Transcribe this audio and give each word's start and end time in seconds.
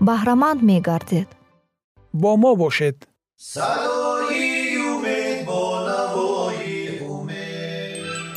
баҳраманд 0.00 0.62
мегардед. 0.62 1.28
Бо 2.12 2.36
мо 2.36 2.56
бошед. 2.56 2.96
Садои 3.36 4.76
умед 4.92 5.38
бо 5.48 5.60
навои 5.88 7.00
умед. 7.08 8.36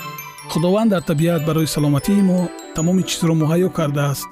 Худованд 0.51 0.89
дар 0.91 1.01
табиат 1.01 1.45
барои 1.45 1.67
саломатии 1.67 2.21
мо 2.29 2.49
тамоми 2.75 3.03
чизро 3.03 3.33
муҳайё 3.41 3.69
кардааст. 3.77 4.27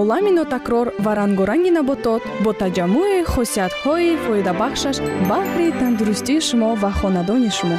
Олами 0.00 0.30
нотакрор 0.38 0.86
ва 1.04 1.12
рангоранги 1.20 1.70
наботот 1.78 2.22
бо 2.44 2.50
таҷаммӯи 2.62 3.26
хосиятҳои 3.32 4.18
фоидабахшаш 4.24 4.96
баҳри 5.30 5.66
тандурустии 5.80 6.40
шумо 6.48 6.70
ва 6.82 6.90
хонадони 6.98 7.50
шумо. 7.58 7.78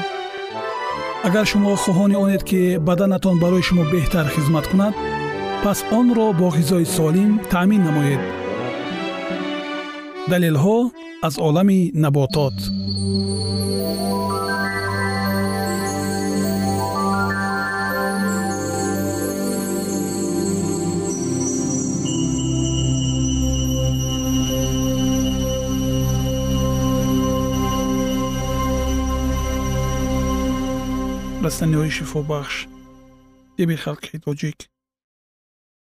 Агар 1.27 1.45
шумо 1.51 1.71
хоҳони 1.83 2.15
онед 2.23 2.43
ки 2.49 2.77
баданатон 2.87 3.35
барои 3.43 3.63
шумо 3.67 3.83
беҳтар 3.93 4.25
хизмат 4.35 4.65
кунад 4.71 4.93
пас 5.63 5.79
онро 5.99 6.27
бо 6.39 6.47
ғизои 6.57 6.85
солим 6.95 7.31
таъмин 7.51 7.81
намоед 7.87 8.21
далелҳо 10.31 10.77
аз 11.27 11.35
олами 11.47 11.79
наботот 12.03 12.57
растаниҳои 31.45 31.91
шифобахш 31.97 32.55
тиби 33.55 33.75
халқи 33.83 34.15
тоҷик 34.25 34.59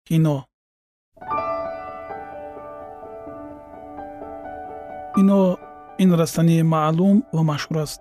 кино. 0.08 0.44
Кино 5.14 5.56
ин 5.98 6.10
растании 6.20 6.62
маълум 6.62 7.16
ва 7.36 7.42
машҳур 7.50 7.76
аст. 7.84 8.00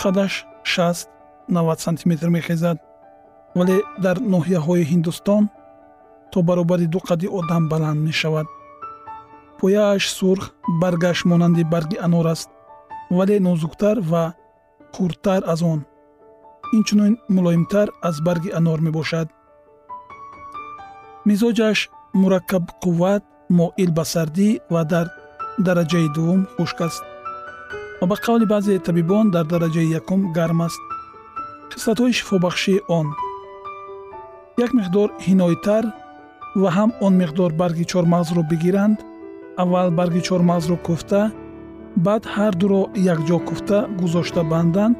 Қадаш 0.00 0.32
6-90 0.64 1.78
сантиметр 1.86 2.28
мехезад 2.36 2.78
вале 3.58 3.76
дар 4.04 4.16
ноҳияҳои 4.34 4.88
ҳиндустон 4.90 5.42
то 6.32 6.38
баробари 6.48 6.86
ду 6.94 6.98
қадди 7.08 7.28
одам 7.38 7.62
баланд 7.72 8.00
мешавад. 8.08 8.46
Пояаш 9.58 10.04
сурх 10.18 10.44
баргаш 10.82 11.18
монанди 11.30 11.64
барги 11.72 11.96
анор 12.06 12.26
аст 12.34 12.50
вале 13.16 13.36
нозуктар 13.40 13.96
ва 14.10 14.24
хурдтар 14.94 15.42
аз 15.52 15.60
он. 15.72 15.80
Инчунин 16.76 17.14
мулоимтар 17.34 17.88
аз 18.08 18.16
барги 18.26 18.50
анор 18.58 18.78
мебошад 18.86 19.28
мизоҷаш 21.28 21.78
мураккабқувват 22.20 23.22
моил 23.58 23.90
ба 23.98 24.04
сардӣ 24.12 24.48
ва 24.72 24.82
дар 24.92 25.06
дараҷаи 25.66 26.08
дуввум 26.14 26.42
хушк 26.56 26.80
аст. 26.86 27.02
Ва 28.00 28.06
ба 28.10 28.16
қавли 28.24 28.46
баъзе 28.52 28.74
табибон 28.86 29.26
дар 29.34 29.44
дараҷаи 29.52 29.92
якум 30.00 30.20
гарм 30.36 30.60
аст. 30.66 30.80
Хислатҳои 31.72 32.16
шифобахшии 32.18 32.84
он. 32.98 33.06
Як 34.64 34.70
миқдор 34.78 35.08
ҳиноитар 35.26 35.84
ва 36.60 36.68
ҳам 36.76 36.90
он 37.06 37.12
миқдор 37.22 37.50
барги 37.60 37.84
чормағзро 37.92 38.42
бигиранд. 38.50 38.98
Аввал 39.62 39.88
барги 39.98 40.20
чормағзро 40.28 40.76
кӯфта 40.86 41.22
баъд 42.06 42.22
ҳардуро 42.34 42.82
якҷо 43.14 43.36
кӯфта 43.48 43.78
гузошта 44.00 44.42
банданд. 44.52 44.96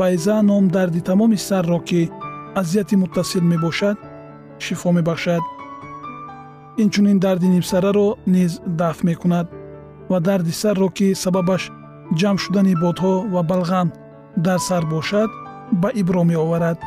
Байза 0.00 0.36
ном 0.50 0.64
дарди 0.76 1.00
тамоми 1.08 1.38
сарро 1.48 1.78
ки 1.88 2.00
азияти 2.60 2.94
муттасил 3.02 3.44
мебошад 3.52 3.98
шифо 4.58 4.92
мебахшад. 4.92 5.42
Инчунин 6.76 7.18
дарди 7.18 7.48
нимсараро 7.48 8.16
низ 8.26 8.60
дафт 8.66 9.02
мекунад 9.04 9.46
ва 10.08 10.20
дарди 10.20 10.52
сарро 10.52 10.88
ки 10.96 11.14
сабабаш 11.22 11.62
ҷамъ 12.18 12.38
шудани 12.42 12.74
бодҳо 12.82 13.14
ва 13.34 13.42
балғам 13.50 13.88
дар 14.36 14.58
сар 14.68 14.84
бошад 14.94 15.30
ба 15.80 15.88
ибро 16.00 16.22
меоварад. 16.24 16.78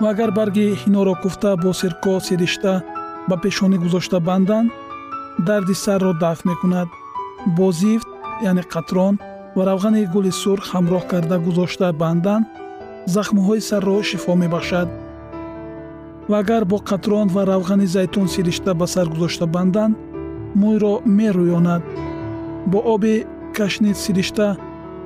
Ва 0.00 0.08
агар 0.10 0.30
барги 0.38 0.66
ҳиноро 0.82 1.14
куфта 1.22 1.50
бо 1.62 1.70
сирко 1.80 2.12
сиришта 2.26 2.72
ба 3.28 3.36
пешонӣ 3.42 3.76
гузошта 3.84 4.18
банданд 4.28 4.72
дарди 5.46 5.74
сарро 5.84 6.12
дафт 6.22 6.44
мекунад. 6.50 6.88
Бо 7.56 7.66
зифт 7.80 8.08
яъне 8.48 8.64
қатрон 8.74 9.14
ва 9.56 9.62
равғани 9.68 10.02
гули 10.14 10.32
сурх 10.42 10.64
ҳамроҳ 10.74 11.02
карда 11.12 11.36
гузошта 11.46 11.86
банданд 12.02 12.46
захмҳои 13.14 13.60
сарро 13.68 13.96
шифо 14.08 14.32
мебахшад 14.42 14.88
ва 16.28 16.38
агар 16.38 16.64
бо 16.64 16.78
қатрон 16.90 17.28
ва 17.34 17.44
равғани 17.44 17.86
зайтун 17.86 18.28
сиришта 18.28 18.74
ба 18.74 18.86
сар 18.86 19.06
гузошта 19.12 19.46
банданд 19.46 19.96
мӯйро 20.60 20.94
мерӯёнад. 21.16 21.82
Бо 22.66 22.78
оби 22.94 23.24
кашнид 23.56 23.96
сиришта 23.96 24.56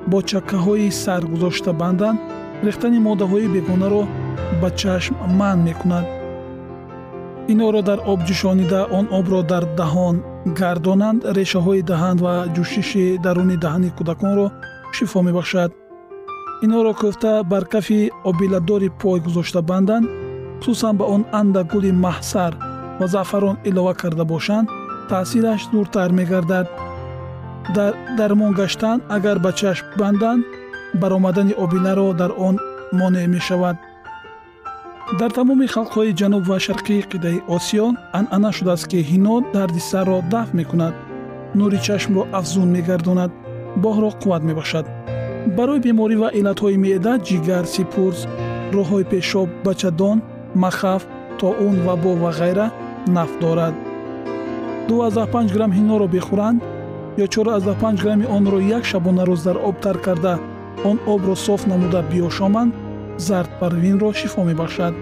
бо 0.07 0.17
чаккаҳои 0.21 0.91
сар 0.91 1.21
гузошта 1.31 1.73
банданд 1.73 2.19
рехтани 2.63 2.99
моддаҳои 3.07 3.47
бегонаро 3.55 4.03
ба 4.61 4.69
чашм 4.81 5.13
манъ 5.39 5.63
мекунад. 5.67 6.05
Инҳоро 7.51 7.81
дар 7.89 7.99
об 8.11 8.19
ҷӯшонида 8.27 8.81
он 8.97 9.05
обро 9.19 9.41
дар 9.51 9.63
даҳон 9.79 10.15
гардонанд. 10.59 11.19
Решаҳои 11.37 11.81
даҳан 11.91 12.17
ва 12.25 12.33
ҷӯшиши 12.55 13.05
даруни 13.25 13.57
даҳани 13.63 13.89
кӯдаконро 13.97 14.47
шифо 14.95 15.19
мебахшад. 15.27 15.71
Инҳоро 16.65 16.93
кӯфта 17.01 17.31
бар 17.51 17.63
кафи 17.73 17.99
обиладори 18.29 18.89
пой 19.01 19.19
гузошта 19.25 19.61
банданд 19.71 20.05
хусусан 20.59 20.97
ба 20.97 21.05
он 21.05 21.25
андак 21.39 21.67
гули 21.73 21.91
маҳсар 22.05 22.53
ва 22.99 23.07
заъфарон 23.07 23.57
илова 23.69 23.93
карда 24.01 24.25
бошанд 24.25 24.69
таъсираш 25.09 25.61
зуртар 25.71 26.11
мегардад. 26.11 26.67
Дар 27.75 27.93
дармон 28.17 28.53
гаштан 28.59 28.97
агар 29.15 29.37
ба 29.39 29.51
чашм 29.59 29.85
банданд 29.99 30.43
баромадани 31.01 31.53
обиларо 31.63 32.13
дар 32.13 32.31
он 32.47 32.55
монеъ 32.99 33.27
мешавад. 33.27 33.77
Дар 35.19 35.31
тамоми 35.37 35.67
халқҳои 35.75 36.17
ҷануб 36.19 36.43
ва 36.49 36.57
шарқии 36.65 37.07
қидаи 37.11 37.43
осиё 37.55 37.87
анъана 38.19 38.51
шудааст 38.57 38.85
ки 38.91 38.99
ҳино 39.09 39.35
дарди 39.53 39.81
сарро 39.91 40.17
дафт 40.33 40.53
мекунад. 40.59 40.93
Нури 41.59 41.79
чашмро 41.87 42.21
афзун 42.39 42.69
мегардонад 42.75 43.31
боҳро 43.83 44.09
қувват 44.21 44.43
мебахшад 44.49 44.85
барои 45.57 45.79
беморӣ 45.85 46.15
ва 46.21 46.29
иллатҳои 46.39 46.77
меъда 46.85 47.13
ҷигар 47.27 47.65
сипурс 47.75 48.19
роҳҳои 48.75 49.09
пешоб 49.11 49.49
бачадон 49.65 50.17
махаф 50.55 51.05
тоун 51.39 51.81
вабо 51.85 52.15
ва 52.15 52.31
ғайра 52.31 52.71
наф 53.07 53.29
дорад. 53.39 53.73
25 54.87 55.53
грамм 55.53 55.71
ҳиноро 55.71 56.07
бихӯранд 56.07 56.61
ё 57.17 57.27
45 57.27 58.01
грамми 58.01 58.25
онро 58.25 58.59
як 58.59 58.83
шабонарӯз 58.85 59.43
дар 59.43 59.57
об 59.57 59.79
тар 59.79 59.97
карда. 59.97 60.39
он 60.83 60.99
обро 61.05 61.35
соф 61.35 61.67
намуда 61.67 62.01
биёшоманд 62.11 62.73
зардпарвинро 63.17 64.13
шифо 64.13 64.43
мебахшад. 64.43 64.93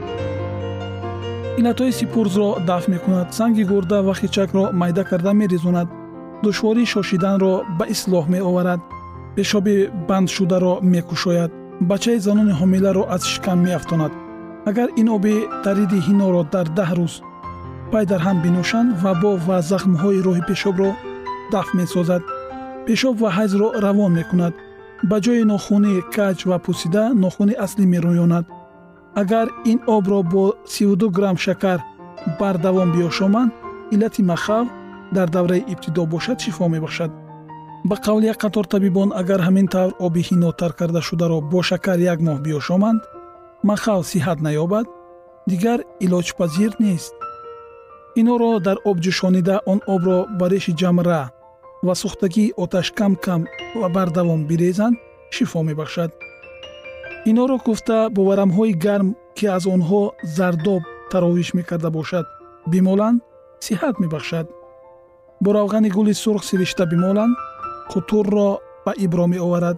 иллатҳои 1.59 1.91
сипурзро 1.91 2.49
дафт 2.67 2.87
мекунад 2.87 3.33
санги 3.33 3.63
гурда 3.63 4.01
ва 4.03 4.13
хичакро 4.15 4.71
майда 4.71 5.03
карда 5.03 5.31
мерезонад. 5.33 5.87
душвории 6.43 6.85
шошиданро 6.85 7.63
ба 7.77 7.85
ислоҳ 7.93 8.25
меоварад. 8.33 8.79
пешоби 9.35 9.89
бандшударо 10.07 10.73
мекушояд. 10.81 11.51
бачаи 11.79 12.19
занони 12.19 12.53
ҳомиларо 12.59 13.03
аз 13.15 13.23
шикам 13.25 13.59
меафтонад 13.63 14.11
агар 14.69 14.89
ин 15.01 15.07
оби 15.15 15.35
тариди 15.63 15.99
ҳиноро 16.07 16.41
дар 16.53 16.67
даҳ 16.77 16.91
рӯз 16.99 17.13
пай 17.91 18.03
дар 18.11 18.21
ҳам 18.27 18.37
бинӯшанд 18.45 18.89
вабо 19.03 19.31
ва 19.47 19.57
захмҳои 19.71 20.23
роҳи 20.27 20.43
пешобро 20.49 20.89
дафт 21.53 21.71
месозад 21.79 22.21
пешоб 22.85 23.15
ва 23.21 23.29
ҳайзро 23.37 23.67
равон 23.85 24.11
мекунад 24.19 24.53
ба 25.09 25.17
ҷои 25.25 25.43
нохуни 25.53 25.93
каҷ 26.15 26.37
ва 26.49 26.57
пусида 26.65 27.03
нохуни 27.23 27.55
аслӣ 27.65 27.85
мерӯёнад. 27.93 28.45
Агар 29.21 29.47
ин 29.71 29.79
обро 29.95 30.19
бо 30.33 30.43
32 30.65 31.09
грамм 31.17 31.37
шакар 31.45 31.79
бардавом 32.39 32.89
биёшоманд 32.95 33.51
иллати 33.93 34.21
махав 34.31 34.65
дар 35.15 35.27
давраи 35.35 35.65
ибтидо 35.73 36.05
бошад 36.13 36.37
шифо 36.43 36.67
мебахшад? 36.67 37.11
Ба 37.89 37.95
қавли 38.05 38.25
як 38.33 38.37
қатор 38.43 38.65
табибон 38.73 39.09
агар 39.21 39.41
ҳамин 39.47 39.67
тавр 39.73 39.93
оби 40.05 40.21
ҳино 40.29 40.49
тар 40.59 40.71
кардашударо 40.79 41.37
бо 41.51 41.59
шакар 41.69 41.97
як 42.13 42.19
моҳ 42.27 42.37
биёшоманд 42.45 43.01
махал 43.63 44.01
сиҳат 44.03 44.39
наёбад 44.47 44.87
дигар 45.49 45.79
илоҷпазир 46.05 46.71
нест. 46.79 47.13
Инҳоро 48.19 48.51
дар 48.67 48.77
об 48.89 48.97
ҷӯшонида 49.05 49.55
он 49.71 49.79
обро 49.93 50.19
ба 50.39 50.45
реши 50.53 50.73
ҷамра 50.81 51.23
ва 51.85 51.93
сӯхтагии 52.01 52.53
оташ 52.63 52.87
кам 52.99 53.13
кам 53.25 53.41
ва 53.79 53.87
бардавом 53.95 54.41
бирезанд 54.49 54.95
шифо 55.35 55.59
мебахшад. 55.69 56.11
Инҳоро 57.29 57.57
гуфта 57.65 57.97
бо 58.15 58.21
варамҳои 58.29 58.73
гарм 58.85 59.09
ки 59.37 59.45
аз 59.57 59.63
онҳо 59.75 60.01
зардоб 60.35 60.83
таровиш 61.11 61.49
мекарда 61.57 61.89
бошад 61.97 62.25
бимоланд 62.71 63.21
сиҳат 63.65 63.95
мебахшад. 64.03 64.47
Бо 65.43 65.49
равғани 65.57 65.89
гули 65.97 66.13
сурх 66.23 66.43
сиришта 66.49 66.83
бимоланд 66.93 67.33
қутурро 67.91 68.49
ба 68.85 68.91
ибро 69.05 69.25
меоварад. 69.33 69.77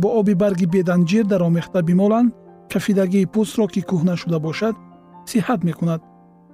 Бо 0.00 0.08
оби 0.18 0.34
барги 0.42 0.66
беданҷир 0.74 1.24
даромехта 1.32 1.82
бимоланд 1.82 2.30
кафидагии 2.72 3.30
пӯстро 3.34 3.64
ки 3.72 3.80
кӯҳна 3.88 4.14
шуда 4.22 4.38
бошад 4.46 4.74
сиҳат 5.30 5.60
мекунад 5.68 6.00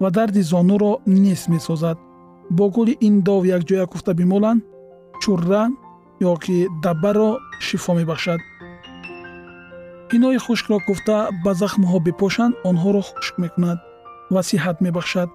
ва 0.01 0.09
дарди 0.17 0.43
зонуро 0.51 0.93
нес 1.07 1.49
месозад. 1.49 1.99
Бо 2.57 2.65
гули 2.75 2.95
ин 3.07 3.15
дов 3.27 3.43
якҷоя 3.57 3.87
куфта 3.93 4.13
бимоланд 4.15 4.63
чурра 5.23 5.63
ё 6.31 6.33
ки 6.45 6.57
даббаро 6.85 7.31
шифо 7.67 7.93
мебахшад. 7.95 8.41
Инои 10.15 10.39
хушкро 10.45 10.77
гуфта 10.89 11.17
ба 11.45 11.53
захмҳо 11.61 11.99
бипошанд 12.07 12.55
онҳоро 12.69 13.03
хушк 13.09 13.35
мекунад 13.45 13.79
ва 14.35 14.41
сиҳат 14.51 14.77
мебахшад. 14.81 15.29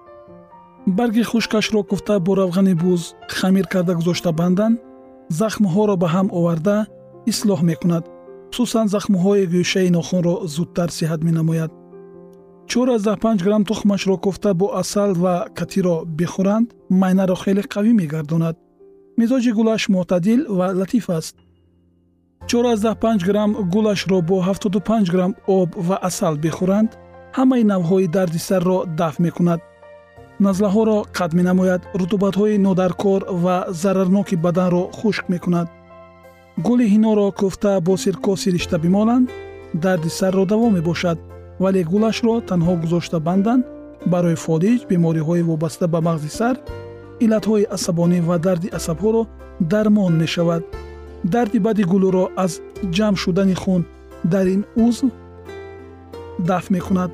Барги 0.86 1.22
хушкашро 1.30 1.82
гуфта 1.90 2.14
бо 2.26 2.32
равғани 2.40 2.74
буз 2.74 3.02
хамир 3.28 3.66
карда 3.72 3.92
гузошта 3.94 4.30
банданд 4.40 4.80
захмҳоро 5.40 5.94
ба 6.02 6.08
ҳам 6.14 6.28
оварда 6.38 6.76
ислоҳ 7.30 7.60
мекунад 7.70 8.04
хусусан 8.52 8.86
захмҳои 8.94 9.48
гӯшаи 9.52 9.90
нохунро 9.96 10.34
зудтар 10.54 10.90
сиҳат 10.98 11.20
менамояд. 11.28 11.70
45 12.68 13.42
грамм 13.46 13.64
тухмашро 13.70 14.16
кофта 14.24 14.50
бо 14.60 14.66
асал 14.82 15.10
ва 15.22 15.34
катиро 15.58 15.96
бихӯранд 16.18 16.66
майнаро 17.00 17.36
хеле 17.42 17.62
қавӣ 17.74 17.92
мегардонад. 18.00 18.56
мизоҷи 19.20 19.50
гулаш 19.58 19.82
мӯътадил 19.92 20.40
ва 20.58 20.66
латиф 20.78 21.06
аст. 21.18 21.34
45 22.48 23.24
грамм 23.28 23.50
гулашро 23.72 24.18
бо 24.28 24.36
75 24.42 25.10
грамм 25.12 25.32
об 25.58 25.70
ва 25.88 25.96
асал 26.08 26.34
бихӯранд 26.44 26.90
ҳамаи 27.38 27.64
навъҳои 27.72 28.06
дарди 28.16 28.40
сарро 28.48 28.78
дафт 28.98 29.18
мекунад. 29.26 29.60
назлаҳоро 30.46 30.98
қатъ 31.18 31.34
менамояд 31.38 31.82
рутубатҳои 32.00 32.58
нодаркор 32.66 33.20
ва 33.44 33.56
зарарноки 33.82 34.36
баданро 34.44 34.82
хушк 34.98 35.24
мекунад 35.34 35.68
гули 36.58 36.86
ҳиноро 36.92 37.26
кӯфта 37.40 37.80
бо 37.80 37.96
сирко 37.96 38.36
сиришта 38.36 38.78
бимоланд 38.78 39.30
дарди 39.74 40.10
сарро 40.18 40.44
даво 40.52 40.70
мебошад 40.70 41.18
вале 41.62 41.82
гулашро 41.82 42.34
танҳо 42.48 42.74
гузошта 42.82 43.18
банданд 43.20 43.64
барои 44.12 44.36
фолиҷ 44.44 44.80
бемориҳои 44.90 45.42
вобаста 45.50 45.86
ба 45.88 46.00
мағзи 46.08 46.30
сар 46.38 46.56
иллатҳои 47.24 47.70
асабонӣ 47.76 48.18
ва 48.28 48.36
дарди 48.46 48.68
асабҳоро 48.78 49.22
дармон 49.60 50.12
мешавад. 50.22 50.62
Дарди 51.24 51.58
бади 51.66 51.84
гулуро 51.92 52.24
аз 52.44 52.52
ҷамъ 52.96 53.16
шудани 53.22 53.54
хун 53.62 53.82
дар 54.32 54.46
ин 54.54 54.62
узв 54.86 55.06
дафт 56.48 56.70
мекунад. 56.70 57.10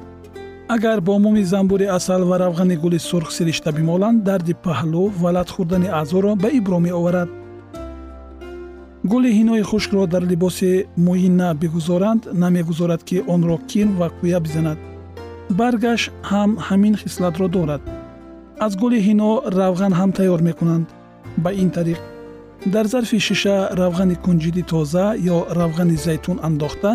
Агар 0.75 1.00
бо 1.00 1.19
муми 1.19 1.43
замбури 1.52 1.87
асал 1.99 2.23
ва 2.31 2.37
равғани 2.38 2.76
гули 2.82 2.99
сурх 2.99 3.31
сиришта 3.37 3.70
бимоланд 3.73 4.25
дарди 4.29 4.55
паҳлӯ 4.64 5.05
ва 5.23 5.31
латхӯрдани 5.37 5.88
аъзоро 6.00 6.32
ба 6.43 6.49
ибро 6.58 6.79
меоварад 6.87 7.29
гули 9.10 9.31
ҳинои 9.38 9.62
хушкро 9.70 10.02
дар 10.14 10.22
либоси 10.32 10.72
муина 11.06 11.49
бигузоранд 11.62 12.22
намегузорад 12.43 13.02
ки 13.08 13.16
онро 13.34 13.56
кир 13.70 13.88
ва 13.99 14.08
кӯя 14.19 14.38
бизанад. 14.46 14.78
Баргаш 15.58 16.02
ҳам 16.31 16.50
ҳамин 16.69 16.94
хислатро 17.02 17.46
дорад. 17.56 17.82
Аз 18.64 18.72
гули 18.82 18.99
ҳино 19.06 19.31
равған 19.58 19.93
ҳам 19.99 20.10
тайёр 20.19 20.40
мекунанд. 20.49 20.87
Ба 21.43 21.50
ин 21.62 21.70
тариқ 21.76 22.00
дар 22.75 22.87
зарфи 22.93 23.19
шиша 23.28 23.56
равғани 23.81 24.16
кунҷиди 24.25 24.62
тоза 24.72 25.06
ё 25.34 25.38
равғани 25.58 25.96
зайтун 26.06 26.38
андохта 26.49 26.93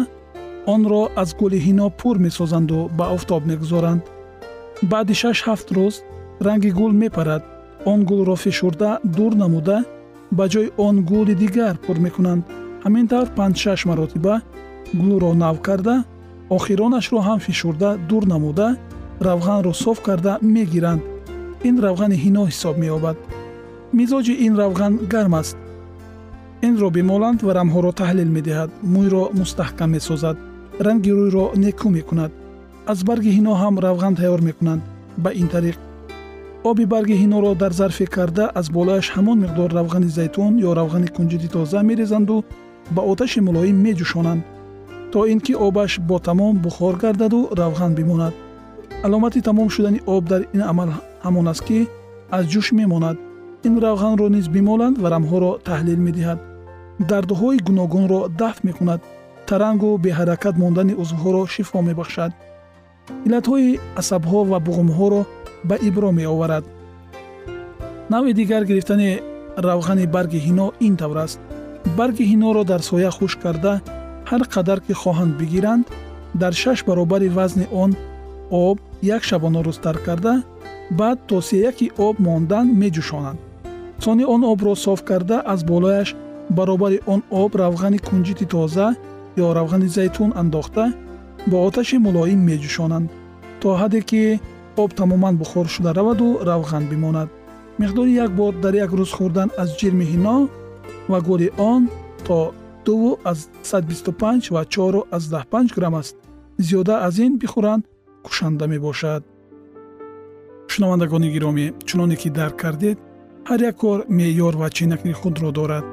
онро 0.74 1.01
аз 1.21 1.30
гули 1.39 1.60
ҳино 1.65 1.86
пур 2.00 2.15
месозанду 2.25 2.77
ба 2.98 3.06
офтоб 3.15 3.42
мегузоранд. 3.51 4.04
Баъди 4.92 5.15
шаш 5.21 5.38
ҳафт 5.48 5.68
рӯз 5.77 5.95
ранги 6.45 6.71
гул 6.80 6.92
мепарад. 7.01 7.44
Он 7.92 8.00
гулро 8.10 8.36
фишурда 8.44 8.89
дур 9.15 9.33
намуда 9.44 9.77
ба 10.38 10.45
ҷои 10.53 10.68
он 10.88 10.95
гули 11.09 11.33
дигар 11.44 11.75
пур 11.85 11.97
мекунанд. 12.06 12.44
Ҳамин 12.85 13.06
тавр 13.12 13.30
панҷ-шаш 13.38 13.81
маротиба 13.89 14.35
гулро 15.01 15.31
нав 15.44 15.57
карда 15.68 15.95
охиронашро 16.56 17.19
ҳам 17.27 17.39
фишурда 17.47 17.89
дур 18.09 18.24
намуда 18.33 18.68
равғанро 19.27 19.74
соф 19.83 19.97
карда 20.07 20.33
мегиранд. 20.56 21.01
Ин 21.68 21.75
равғани 21.85 22.18
ҳино 22.24 22.44
ҳисоб 22.50 22.75
меёбад. 22.83 23.18
Мизоҷи 24.00 24.33
ин 24.45 24.53
равған 24.62 24.94
гарм 25.13 25.33
аст. 25.41 25.57
Инро 26.68 26.89
бимоланд 26.97 27.39
ва 27.45 27.51
рамҳоро 27.59 27.91
таҳлил 28.01 28.29
медиҳад. 28.38 28.69
Мӯйро 28.94 29.24
мустаҳкам 29.39 29.89
месозад. 29.95 30.38
Ранги 30.86 31.12
рӯйро 31.18 31.45
некӯ 31.63 31.88
мекунад. 31.97 32.31
Аз 32.91 33.00
барги 33.07 33.31
ҳино 33.38 33.53
ҳам 33.62 33.75
равған 33.86 34.13
тайёр 34.19 34.41
мекунанд. 34.50 34.81
Ба 35.24 35.29
ин 35.41 35.47
тариқ 35.53 35.77
оби 36.69 36.86
барги 36.86 37.15
ҳиноро 37.21 37.51
дар 37.56 37.71
зарфе 37.80 38.06
карда 38.06 38.45
аз 38.60 38.68
болояш 38.75 39.07
ҳамон 39.15 39.38
миқдор 39.44 39.69
равғани 39.80 40.10
зайтун 40.18 40.54
ё 40.68 40.71
равғани 40.80 41.10
кунҷиди 41.18 41.48
тоза 41.56 41.80
мерезанду 41.89 42.36
ба 42.95 43.01
оташи 43.12 43.39
мулоим 43.48 43.77
меҷӯшонанд 43.86 44.42
то 45.12 45.19
ин 45.31 45.39
ки 45.45 45.54
обаш 45.68 45.92
бо 46.10 46.18
тамом 46.27 46.54
бухор 46.65 46.95
гардаду 47.04 47.39
равған 47.60 47.92
бимонад. 48.00 48.33
аломати 49.04 49.42
тамом 49.42 49.69
шудани 49.69 50.01
об 50.07 50.24
дар 50.31 50.42
ин 50.54 50.62
амал 50.62 50.89
ҳамон 51.25 51.48
аст 51.51 51.63
ки 51.68 51.88
аз 52.31 52.44
ҷӯш 52.51 52.68
мемонад. 52.80 53.18
ин 53.68 53.74
равғанро 53.86 54.27
низ 54.36 54.48
бимоланд 54.56 54.98
ва 54.98 55.07
рамҳоро 55.15 55.51
таҳлил 55.68 56.00
медиҳад. 56.07 56.39
дардҳои 57.10 57.57
гуногунро 57.68 58.21
дафт 58.42 58.63
мекунад. 58.63 59.01
тарангу 59.50 59.89
беҳаракат 60.06 60.56
мондани 60.63 60.94
узвҳоро 61.01 61.42
шифо 61.54 61.80
мебахшад. 61.89 62.31
иллатҳои 63.25 63.80
асабҳо 64.01 64.39
ва 64.51 64.57
буғумҳоро 64.68 65.21
ба 65.63 65.75
ибро 65.88 66.12
меоварад. 66.12 66.65
Навъи 68.10 68.33
дигар 68.33 68.63
гирифтани 68.63 69.19
равғани 69.57 70.06
барги 70.07 70.39
ҳино 70.45 70.68
ин 70.80 70.95
тавр 70.95 71.18
аст. 71.25 71.39
Барги 71.98 72.24
ҳиноро 72.31 72.63
дар 72.63 72.81
соя 72.81 73.12
хушк 73.12 73.39
карда 73.42 73.81
ҳар 74.30 74.42
қадар 74.54 74.80
ки 74.86 74.94
хоҳанд 75.01 75.38
бигиранд 75.39 75.86
дар 76.42 76.54
шаш 76.54 76.80
баробари 76.88 77.30
вазни 77.38 77.68
он 77.83 77.92
об 78.51 78.77
як 79.01 79.24
шабонарӯз 79.30 79.77
тар 79.84 79.98
карда 80.05 80.34
баъд 81.00 81.20
то 81.27 81.41
сеяки 81.41 81.91
об 81.98 82.15
мондан 82.20 82.65
меҷӯшонанд. 82.82 83.39
Сони 84.03 84.24
он 84.34 84.41
обро 84.43 84.75
соф 84.75 85.00
карда 85.10 85.38
аз 85.53 85.63
болояш 85.63 86.15
баробари 86.50 87.00
он 87.05 87.22
об 87.32 87.51
равғани 87.55 88.00
кунҷити 88.08 88.46
тоза 88.53 88.88
ё 89.38 89.48
равғани 89.58 89.88
зайтун 89.88 90.32
андохта 90.36 90.93
бо 91.48 91.58
оташи 91.67 91.98
мулоим 91.98 92.39
меҷӯшонанд 92.50 93.08
то 93.62 93.67
ҳадде 93.79 94.01
ки 94.10 94.39
об 94.77 94.94
тамоман 94.94 95.38
бухор 95.38 95.68
шуда 95.68 95.94
раваду 95.94 96.39
равған 96.42 96.89
бимонад. 96.89 97.30
Миқдори 97.80 98.13
як 98.13 98.36
бор 98.36 98.53
дар 98.53 98.74
як 98.74 98.92
рӯз 98.92 99.12
хӯрдан 99.18 99.50
аз 99.58 99.70
ҷирми 99.80 100.06
ҳино 100.12 100.50
ва 101.08 101.22
гули 101.22 101.51
он 101.58 101.89
то 102.25 102.53
дуву 102.86 103.18
аз 103.24 103.50
125 103.63 104.51
ва 104.51 104.65
чору 104.65 105.03
аз 105.12 105.24
15 105.30 105.75
грамм 105.75 105.96
аст. 105.96 106.15
Зиёда 106.60 107.06
аз 107.08 107.18
ин 107.18 107.38
бихӯранд 107.38 107.84
кушанда 108.24 108.68
мебошад. 108.68 109.24
Шунавандагони 110.68 111.30
гиромӣ 111.36 111.65
чуноне 111.86 112.15
ки 112.15 112.30
дарк 112.30 112.56
кардед 112.62 112.98
ҳар 113.50 113.60
як 113.70 113.75
кор 113.75 114.00
меъёр 114.10 114.56
ва 114.56 114.70
ченакни 114.70 115.13
худро 115.13 115.51
дорад. 115.51 115.86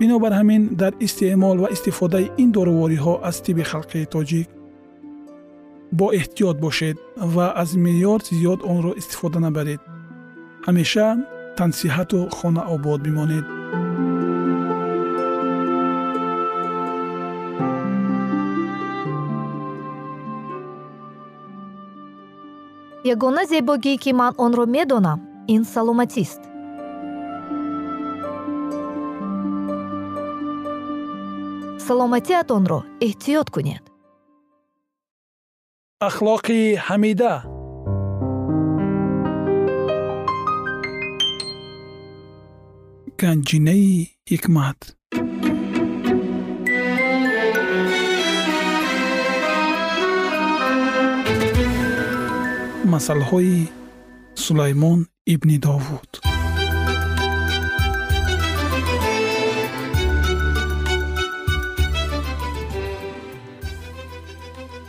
Бинобар 0.00 0.32
ҳамин 0.32 0.62
дар 0.80 0.92
истеъмол 1.00 1.56
ва 1.62 1.68
истифодаи 1.72 2.30
ин 2.42 2.50
дорувориҳо 2.52 3.14
аз 3.28 3.36
тиби 3.44 3.62
халқии 3.72 4.06
тоҷик 4.14 4.48
бо 5.98 6.06
эҳтиёт 6.18 6.56
бошед 6.64 6.96
ва 7.34 7.46
аз 7.62 7.70
меъёр 7.84 8.20
зиёд 8.28 8.60
онро 8.72 8.92
истифода 9.00 9.38
набаред. 9.46 9.80
Ҳамеша 10.66 11.08
тансиҳату 11.58 12.18
хонаобод 12.36 13.00
бимонед. 13.06 13.46
Ягона 23.14 23.42
зебогӣ 23.50 23.94
ки 24.02 24.10
ман 24.20 24.32
онро 24.44 24.64
медонам 24.76 25.20
ин 25.54 25.62
саломатист. 25.74 26.40
Саломатиатонро 31.86 32.78
эҳтиёт 33.06 33.48
кунед 33.54 33.95
ахлоқи 36.00 36.76
ҳамида. 36.86 37.34
Ганҷинаи 43.20 43.90
ҳикмат 44.30 44.80
масъалҳои 52.92 53.58
сулаймон 54.44 55.00
ибни 55.32 55.56
довуд 55.66 56.25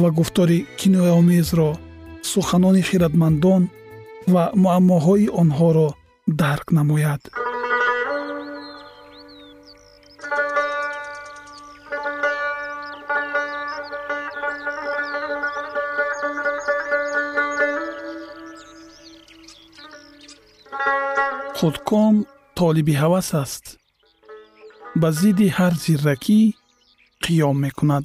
ва 0.00 0.10
гуфтори 0.18 0.58
кинояомезро 0.78 1.70
суханони 2.30 2.82
хиратмандон 2.88 3.62
ва 4.32 4.44
муаммоҳои 4.62 5.26
онҳоро 5.42 5.88
дарк 6.40 6.66
намояд. 6.78 7.22
Худком 21.58 22.14
толиби 22.58 22.94
ҳавас 23.02 23.28
аст. 23.42 23.64
Ба 25.00 25.08
зидди 25.20 25.46
ҳар 25.56 25.72
зирракӣ 25.84 26.40
қиём 27.24 27.56
мекунад 27.64 28.04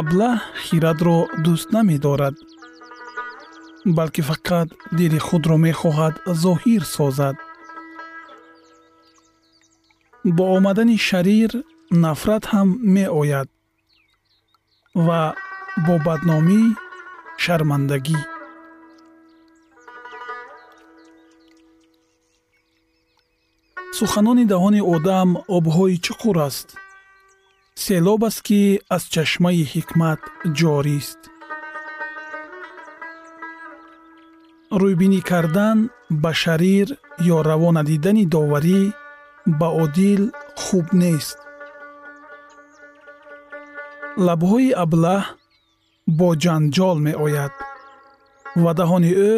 аблаҳ 0.00 0.36
хиратро 0.64 1.18
дӯст 1.44 1.68
намедорад 1.76 2.36
балки 3.96 4.22
фақат 4.28 4.68
дили 4.98 5.18
худро 5.26 5.56
мехоҳад 5.66 6.14
зоҳир 6.42 6.82
созад. 6.96 7.36
Бо 10.36 10.44
омадани 10.56 10.96
шарир 11.08 11.50
нафрат 12.04 12.44
ҳам 12.52 12.68
меояд 12.94 13.48
ва 15.06 15.22
бо 15.86 15.94
бадномӣ 16.06 16.62
шармандагӣ. 17.44 18.20
Суханони 23.98 24.44
даҳони 24.52 24.80
одам 24.94 25.28
обҳои 25.56 25.96
чуқур 26.06 26.36
аст 26.48 26.68
селоб 27.84 28.24
аст 28.28 28.40
ки 28.46 28.60
аз 28.94 29.02
чашмаи 29.14 29.62
ҳикмат 29.72 30.20
ҷорист 30.58 31.20
рӯйбинӣ 34.80 35.20
кардан 35.30 35.78
ба 36.22 36.32
шарир 36.42 36.88
ё 37.34 37.38
раво 37.48 37.70
надидани 37.78 38.24
доварӣ 38.34 38.82
ба 39.58 39.68
одил 39.82 40.22
хуб 40.62 40.86
нест. 41.02 41.38
Лабҳои 44.26 44.70
аблаҳ 44.84 45.22
бо 46.18 46.28
ҷанҷол 46.42 46.96
меояд 47.06 47.54
ва 48.62 48.72
даҳони 48.80 49.12
ӯ 49.30 49.32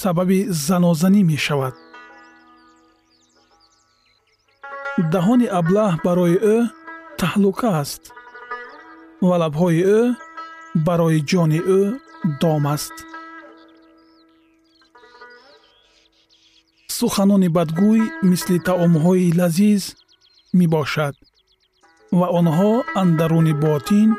сабаби 0.00 0.40
занозанӣ 0.66 1.22
мешавад. 1.32 1.74
Даҳони 5.12 5.46
аблаҳ 5.60 5.92
барои 6.06 6.38
ӯ 6.56 6.58
таҳлука 7.22 7.68
аст. 7.82 8.02
Ва 9.28 9.36
лабҳои 9.42 9.80
ӯ 9.98 10.00
барои 10.86 11.20
ҷони 11.30 11.60
ӯ 11.78 11.80
дом 12.40 12.64
аст. 12.74 12.94
Суханони 16.98 17.48
бадгӯй 17.56 18.02
мисли 18.30 18.56
таомҳои 18.68 19.26
лазиз 19.40 19.82
мебошад 20.58 21.14
ва 22.18 22.26
онҳо 22.38 22.72
андаруни 23.02 23.54
ботин 23.64 24.10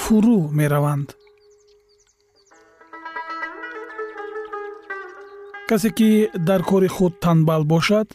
фурӯ 0.00 0.38
мераванд. 0.58 1.08
Касе 5.68 5.90
ки 5.98 6.10
дар 6.48 6.60
кори 6.70 6.88
худ 6.96 7.12
танбал 7.24 7.62
бошад 7.74 8.08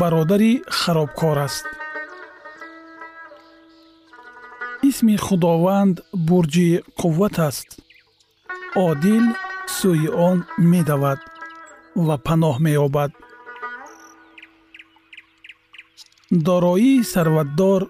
бародари 0.00 0.52
харобкор 0.78 1.38
аст 1.48 1.66
исми 4.82 5.16
худованд 5.16 5.96
бурҷи 6.28 6.70
қувват 7.00 7.36
аст 7.48 7.68
одил 8.88 9.24
сӯи 9.76 10.08
он 10.28 10.38
медавад 10.70 11.20
ва 12.06 12.16
паноҳ 12.26 12.56
меёбад 12.66 13.12
дороии 16.48 17.04
сарватдор 17.12 17.80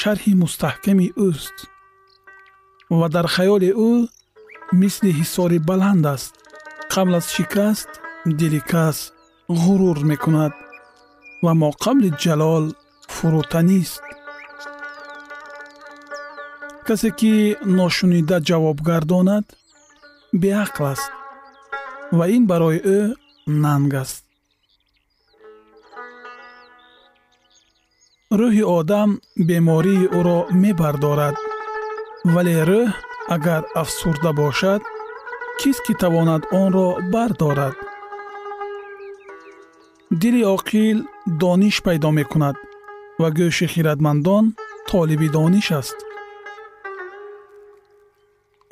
шарҳи 0.00 0.32
мустаҳками 0.42 1.08
ӯст 1.28 1.56
ва 2.98 3.06
дар 3.14 3.26
хаёли 3.34 3.70
ӯ 3.90 3.92
мисли 4.80 5.10
ҳисори 5.18 5.58
баланд 5.70 6.04
аст 6.14 6.32
қабл 6.92 7.12
аз 7.20 7.26
шикаст 7.36 7.90
дили 8.38 8.60
кас 8.72 8.98
ғурур 9.62 9.98
мекунад 10.10 10.52
ва 11.44 11.52
моқабли 11.64 12.10
ҷалол 12.22 12.64
фурӯтанист 13.14 14.05
касе 16.88 17.10
ки 17.20 17.34
ношунида 17.78 18.38
ҷавоб 18.48 18.78
гардонад 18.88 19.46
беақл 20.42 20.84
аст 20.92 21.10
ва 22.16 22.24
ин 22.36 22.42
барои 22.50 22.78
ӯ 22.98 23.00
нанг 23.64 23.92
аст. 24.02 24.22
Рӯҳи 28.38 28.64
одам 28.78 29.10
бемории 29.48 30.08
ӯро 30.18 30.38
мебардорад 30.62 31.36
вале 32.34 32.56
рӯҳ 32.70 32.88
агар 33.34 33.62
афсурда 33.82 34.30
бошад 34.40 34.82
кист 35.60 35.80
ки 35.86 35.94
тавонад 36.02 36.42
онро 36.62 36.88
бардорад? 37.12 37.76
Дили 40.20 40.42
оқил 40.56 40.98
дониш 41.40 41.76
пайдо 41.86 42.10
мекунад 42.18 42.56
ва 43.20 43.28
гӯши 43.38 43.66
хиратмандон 43.72 44.44
толиби 44.90 45.28
дониш 45.36 45.68
аст 45.80 45.98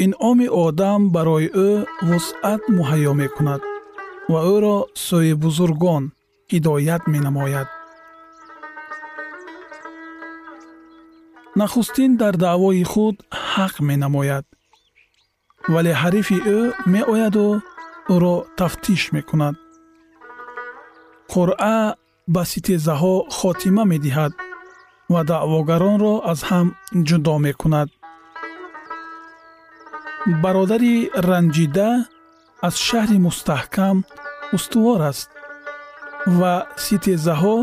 инъоми 0.04 0.48
одам 0.64 1.00
барои 1.14 1.48
ӯ 1.68 1.70
вусъат 2.08 2.62
муҳайё 2.76 3.12
мекунад 3.22 3.62
ва 4.32 4.40
ӯро 4.54 4.76
сӯи 5.06 5.32
бузургон 5.42 6.04
ҳидоят 6.52 7.02
менамояд. 7.14 7.68
Нахустин 11.60 12.10
дар 12.22 12.34
даъвои 12.44 12.84
худ 12.92 13.16
ҳақ 13.52 13.74
менамояд 13.88 14.44
вале 15.72 15.92
ҳарифи 16.02 16.38
ӯ 16.58 16.60
меояду 16.92 17.48
ӯро 18.14 18.36
тафтиш 18.58 19.02
мекунад. 19.16 19.54
Қуръа 21.32 21.78
ба 22.34 22.42
ситезаҳо 22.52 23.14
хотима 23.38 23.84
медиҳад 23.92 24.32
ва 25.12 25.20
даъвогаронро 25.30 26.14
аз 26.32 26.40
ҳам 26.48 26.66
ҷудо 27.08 27.34
мекунад 27.46 27.88
бародари 30.26 31.10
ранҷида 31.28 31.90
аз 32.66 32.74
шаҳри 32.88 33.18
мустаҳкам 33.26 33.96
устувор 34.56 35.00
аст 35.10 35.28
ва 36.38 36.54
ситезаҳо 36.84 37.58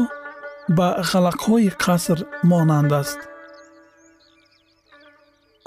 ба 0.78 0.88
ғалақҳои 1.10 1.70
қаср 1.84 2.20
монанд 2.52 2.92
аст. 3.02 3.20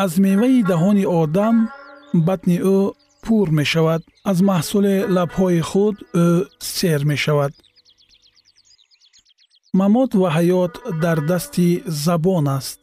аз 0.05 0.13
меваи 0.27 0.59
даҳони 0.71 1.05
одам 1.23 1.57
батни 2.29 2.59
ӯ 2.77 2.79
пур 3.25 3.47
мешавад 3.61 4.03
аз 4.31 4.39
маҳсули 4.51 4.97
лабҳои 5.17 5.61
худ 5.71 5.97
ӯ 6.25 6.27
сер 6.77 7.01
мешавад. 7.13 7.53
мамот 9.81 10.11
ва 10.21 10.29
ҳаёт 10.37 10.75
дар 11.03 11.19
дасти 11.31 11.69
забон 12.05 12.47
аст 12.59 12.79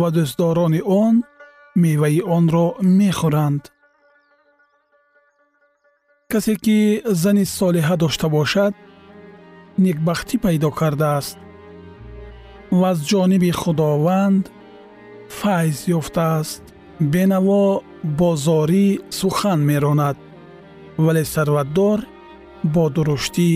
ва 0.00 0.08
дӯстдорони 0.16 0.80
он 1.02 1.14
меваи 1.74 2.20
онро 2.36 2.66
мехӯранд. 2.98 3.64
Касе 6.30 6.54
ки 6.64 6.78
зани 7.22 7.44
солиҳа 7.58 7.96
дошта 8.02 8.28
бошад 8.28 8.74
некбахтӣ 9.84 10.36
пайдо 10.44 10.70
кардааст. 10.80 11.38
Ва 12.78 12.88
аз 12.92 12.98
ҷониби 13.10 13.50
худованд 13.60 14.44
файз 15.38 15.76
ёфтааст. 15.98 16.62
Бенаво 17.12 17.82
бо 18.18 18.30
зорӣ 18.44 18.86
сухан 19.18 19.60
меронад 19.70 20.16
вале 21.04 21.24
сарватдор 21.34 21.98
бо 22.74 22.84
дуруштӣ 22.94 23.50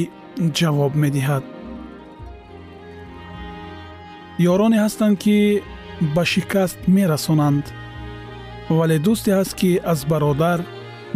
ҷавоб 0.56 0.92
медиҳад. 1.02 1.44
Ёроне 4.52 4.78
ҳастанд 4.84 5.16
ки 5.22 5.38
ба 6.14 6.22
шикаст 6.32 6.78
мерасонанд 6.96 7.64
вале 8.68 8.98
дӯсте 8.98 9.30
ҳаст 9.38 9.54
ки 9.60 9.70
аз 9.92 10.00
бародар 10.10 10.58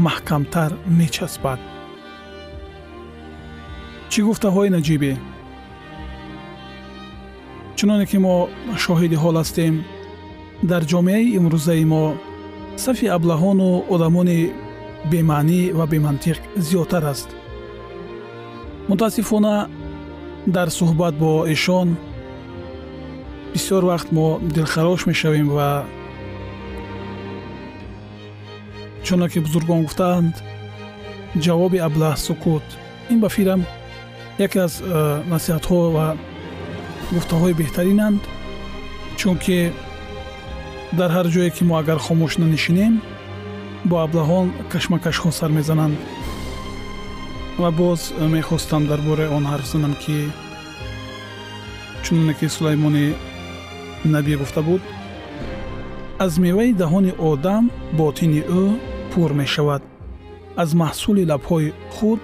маҳкамтар 0.06 0.70
мечаспад. 0.98 1.60
Чӣ 4.10 4.20
гуфтаҳои 4.26 4.70
наҷибе? 4.76 5.12
Чуноне 7.76 8.06
ки 8.10 8.18
мо 8.24 8.36
шоҳиди 8.82 9.16
ҳол 9.22 9.36
ҳастем 9.40 9.74
дар 10.70 10.82
ҷомеаи 10.90 11.32
имрӯзаи 11.38 11.84
мо 11.92 12.04
сафи 12.84 13.06
аблаҳону 13.16 13.68
одамони 13.94 14.40
бемаънӣ 15.10 15.60
ва 15.78 15.84
бемантиқ 15.92 16.38
зиёдтар 16.66 17.04
аст. 17.12 17.28
Мутаассифона 18.88 19.54
дар 20.56 20.68
суҳбат 20.78 21.14
бо 21.22 21.32
эшон 21.54 21.88
бисёр 23.52 23.82
вақт 23.90 24.08
мо 24.16 24.26
дилхарош 24.54 25.00
мешавем 25.10 25.48
ва 25.56 25.70
чуно 29.10 29.28
ки 29.28 29.40
бузургон 29.40 29.82
гуфтаанд 29.86 30.34
ҷавоби 31.44 31.78
аблаҳ 31.88 32.14
сукут. 32.26 32.62
Ин 33.12 33.18
ба 33.20 33.28
фирам 33.28 33.60
яке 34.38 34.58
аз 34.66 34.74
э, 34.80 34.84
насиҳатҳо 35.32 35.78
ва 35.96 36.06
гуфтаҳои 37.14 37.58
беҳтаринанд 37.60 38.20
чунки 39.20 39.58
дар 40.98 41.10
ҳар 41.16 41.26
ҷое 41.34 41.50
ки 41.56 41.62
мо 41.68 41.74
агар 41.82 41.98
хомӯш 42.06 42.32
нанишинем 42.42 42.94
бо 43.90 43.96
аблаҳон 44.06 44.46
кашмакашҳо 44.72 45.30
сар 45.38 45.50
мезананд. 45.58 45.96
Ва 47.62 47.70
боз 47.80 48.00
мехостам 48.36 48.82
дар 48.90 49.00
бораи 49.08 49.32
он 49.36 49.44
ҳарф 49.52 49.66
занам 49.72 49.94
ки 50.02 50.16
чуноне 52.04 52.34
ки 52.38 52.46
сулаймони 52.56 53.06
набӣ 54.14 54.34
гуфта 54.40 54.62
буд 54.68 54.82
аз 56.24 56.32
меваи 56.44 56.72
даҳони 56.82 57.12
одам 57.30 57.64
ботини 57.98 58.42
ӯ 58.62 58.64
пур 59.12 59.30
мешавад 59.42 59.82
аз 60.62 60.70
маҳсули 60.82 61.22
лабҳои 61.30 61.68
худ 61.94 62.20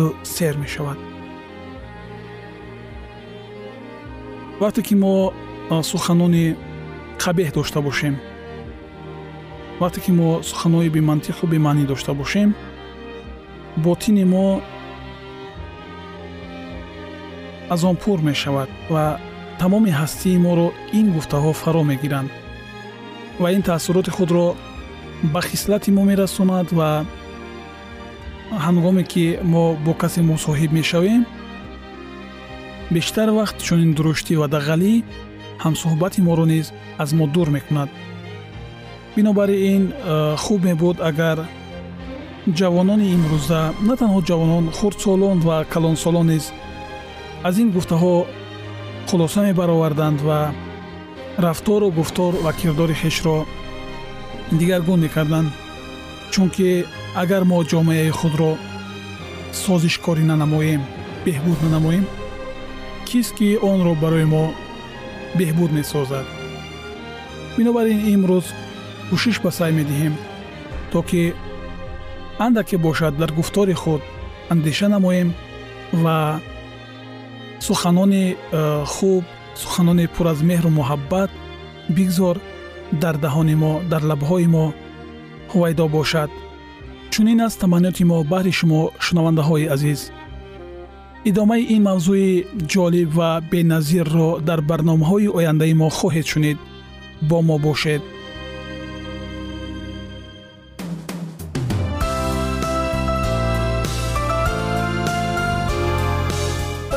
ӯ 0.00 0.04
сер 0.34 0.54
мешавад 0.64 0.98
вақте 4.60 4.80
ки 4.86 4.94
мо 5.02 5.14
суханони 5.90 6.44
қабеҳ 7.22 7.48
дошта 7.58 7.80
бошем 7.88 8.14
вақте 9.80 9.98
ки 10.04 10.12
мо 10.18 10.28
суханҳои 10.50 10.94
бемантиқу 10.96 11.44
бемаънӣ 11.52 11.84
дошта 11.92 12.12
бошем 12.20 12.48
ботини 13.84 14.24
мо 14.32 14.46
аз 17.74 17.84
он 17.84 17.96
пур 17.96 18.18
мешавад 18.30 18.68
ва 18.90 19.04
тамоми 19.60 19.90
ҳастии 20.00 20.38
моро 20.46 20.68
ин 20.98 21.06
гуфтаҳо 21.14 21.52
фаро 21.62 21.82
мегиранд 21.90 22.30
ва 23.42 23.48
ин 23.56 23.62
таъссуроти 23.68 24.10
худро 24.10 24.46
ба 25.22 25.40
хислати 25.42 25.90
мо 25.90 26.02
мерасонад 26.04 26.68
ва 26.72 27.04
ҳангоме 28.66 29.04
ки 29.12 29.38
мо 29.42 29.76
бо 29.84 29.92
касе 29.94 30.20
мусоҳиб 30.20 30.70
мешавем 30.72 31.22
бештар 32.90 33.28
вақт 33.38 33.56
чунин 33.66 33.92
дуруштӣ 33.96 34.34
ва 34.40 34.46
дағалӣ 34.54 34.92
ҳамсуҳбати 35.64 36.20
моро 36.28 36.44
низ 36.52 36.66
аз 37.02 37.10
мо 37.18 37.26
дур 37.26 37.48
мекунад. 37.56 37.88
Бинобар 39.16 39.48
ин 39.48 39.92
э, 39.92 40.36
хуб 40.36 40.60
мебуд 40.64 40.96
агар 41.00 41.38
ҷавонони 42.58 43.06
имрӯза 43.16 43.60
на 43.88 43.94
танҳо 44.00 44.20
ҷавонон 44.28 44.64
хурдсолон 44.78 45.38
ва 45.48 45.56
калонсолон 45.72 46.26
низ 46.32 46.44
аз 47.48 47.54
ин 47.62 47.68
гуфтаҳо 47.76 48.14
хулоса 49.08 49.40
мебароварданд 49.48 50.20
ва 50.28 50.40
рафтору 51.44 51.90
гуфтор 51.98 52.32
ва 52.44 52.52
кирдори 52.52 52.94
хешро 53.02 53.38
дигаргун 54.52 55.00
мекарданд 55.00 55.50
чунки 56.30 56.84
агар 57.14 57.44
мо 57.44 57.58
ҷомеаи 57.70 58.10
худро 58.18 58.52
созишкорӣ 59.62 60.24
нанамоем 60.32 60.82
беҳбуд 61.24 61.58
нанамоем 61.62 62.04
кист 63.08 63.32
ки 63.38 63.48
онро 63.70 63.92
барои 64.02 64.26
мо 64.34 64.44
беҳбуд 65.38 65.70
месозад? 65.78 66.26
Бинобар 67.56 67.86
ин 67.94 68.00
имрӯз 68.14 68.46
кӯшиш 69.08 69.36
ба 69.44 69.50
сай 69.58 69.72
медиҳем 69.78 70.14
то 70.92 70.98
ки 71.08 71.22
андаке 72.38 72.76
бошад 72.86 73.14
дар 73.20 73.30
гуфтори 73.38 73.74
худ 73.82 74.02
андеша 74.52 74.88
намоем 74.88 75.28
ва 75.92 76.40
суханони 77.66 78.36
э, 78.52 78.84
хуб 78.84 79.24
суханони 79.54 80.06
пур 80.14 80.26
аз 80.32 80.40
меҳру 80.50 80.70
муҳаббат 80.78 81.30
бигзор 81.96 82.36
дар 83.02 83.16
даҳони 83.24 83.56
мо 83.62 83.72
дар 83.90 84.02
лабҳои 84.10 84.46
мо 84.54 84.64
ҳувайдо 85.52 85.86
бошад. 85.96 86.30
Чунин 87.12 87.40
аст 87.46 87.58
таманниёти 87.62 88.04
мо 88.10 88.18
баҳри 88.32 88.52
шумо 88.58 88.80
шунавандаҳои 89.04 89.70
азиз. 89.74 90.00
Идомаи 91.30 91.62
ин 91.74 91.82
мавзӯи 91.88 92.30
ҷолиб 92.72 93.10
ва 93.18 93.30
беназирро 93.50 94.30
дар 94.48 94.60
барномаҳои 94.70 95.32
ояндаи 95.38 95.74
мо 95.80 95.88
хоҳед 95.98 96.26
шунид. 96.32 96.58
Бо 97.28 97.38
мо 97.48 97.56
бошед. 97.66 98.02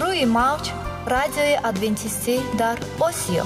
Рӯи 0.02 0.26
мавҷ 0.38 0.66
радиои 1.16 1.56
адвентистӣ 1.70 2.36
дар 2.62 2.78
осиё 3.08 3.46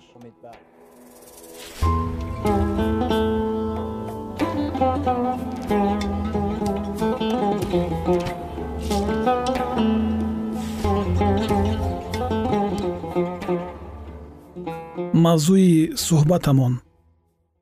мавзӯи 15.25 15.73
суҳбатамон. 16.05 16.73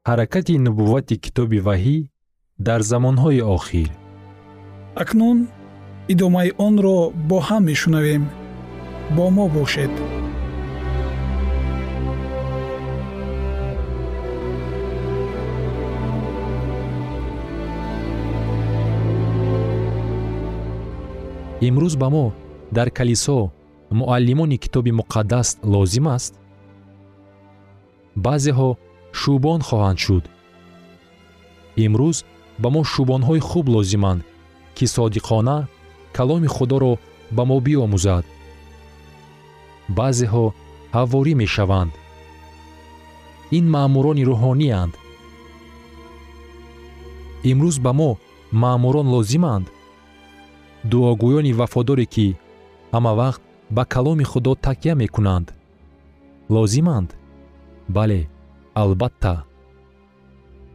Ҳаракати 0.09 0.53
нубуввати 0.65 1.15
китоби 1.25 1.59
ваҳӣ 1.67 1.97
дар 2.67 2.81
замонҳои 2.91 3.41
охир. 3.55 3.89
Акнун 5.03 5.37
идомаи 6.13 6.49
онро 6.67 6.97
бо 7.29 7.37
ҳам 7.47 7.63
мешунавем. 7.69 8.23
Бо 9.15 9.25
мо 9.35 9.45
бошед. 9.57 9.93
Имрӯз 21.67 21.93
ба 22.01 22.07
мо 22.15 22.25
дар 22.77 22.89
калисо 22.97 23.39
муаллимони 23.99 24.57
китоби 24.63 24.91
муқаддас 24.99 25.47
лозим 25.73 26.07
аст 26.07 26.33
баъзеҳо 28.25 28.69
шӯбон 29.19 29.59
хоҳанд 29.67 29.99
шуд. 30.05 30.25
Имрӯз 31.85 32.17
ба 32.61 32.67
мо 32.73 32.81
шӯбонҳои 32.91 33.41
хуб 33.49 33.65
лозиманд 33.75 34.21
ки 34.75 34.85
содиқона 34.95 35.57
каломи 36.17 36.49
худоро 36.55 36.93
ба 37.35 37.43
мо 37.49 37.57
биомӯзад. 37.65 38.25
Баъзеҳо 39.97 40.45
ҳаворӣ 40.95 41.33
мешаванд. 41.41 41.91
Ин 43.57 43.65
маъмурони 43.75 44.23
рӯҳонианд. 44.29 44.93
Имрӯз 47.51 47.75
ба 47.85 47.91
мо 47.99 48.11
маъмурон 48.63 49.07
лозиманд? 49.15 49.65
Дуогӯёни 50.89 51.51
вафодоре 51.59 52.05
ки 52.13 52.27
ҳамавақт 52.93 53.41
ба 53.75 53.83
каломи 53.93 54.25
худо 54.31 54.51
такя 54.65 54.93
мекунанд 55.01 55.47
лозиманд 56.55 57.09
бале 57.95 58.29
албатта. 58.75 59.33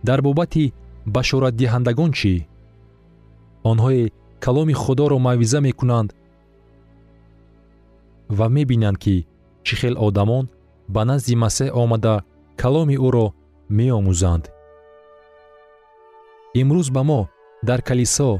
Дар 0.06 0.20
бобати 0.22 0.72
башоратдиҳандагон 1.14 2.10
чӣ? 2.18 2.34
Онҳое 3.70 4.04
каломи 4.44 4.74
худоро 4.82 5.18
мавъиза 5.26 5.60
мекунанд 5.66 6.10
ва 8.38 8.46
мебинанд 8.56 8.98
ки 9.04 9.16
чӣ 9.66 9.74
хел 9.80 9.94
одамон 10.06 10.44
ба 10.94 11.02
назди 11.10 11.34
масеҳ 11.44 11.68
омада 11.82 12.14
каломи 12.60 12.96
ӯро 13.06 13.26
меомӯзанд. 13.76 14.44
Имрӯз 16.60 16.88
ба 16.96 17.02
мо 17.08 17.20
дар 17.68 17.80
калисо 17.88 18.30